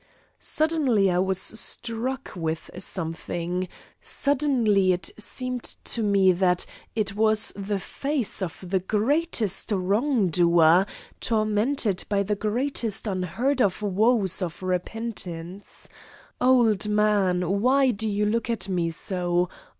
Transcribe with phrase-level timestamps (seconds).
[0.39, 3.69] Suddenly I was struck with something;
[4.01, 10.87] suddenly it seemed to me that it was the face of the greatest wrongdoer,
[11.19, 15.87] tormented by the greatest unheard of woes of repentance
[16.41, 19.49] Old man, why do you look at me so!